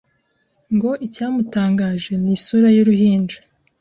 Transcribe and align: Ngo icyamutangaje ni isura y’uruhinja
Ngo 0.75 0.91
icyamutangaje 1.05 2.11
ni 2.21 2.31
isura 2.35 2.67
y’uruhinja 2.75 3.37